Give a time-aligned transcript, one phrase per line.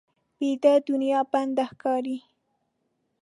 [0.39, 2.17] ویده دنیا بنده ښکاري